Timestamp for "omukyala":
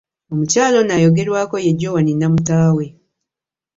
0.33-0.75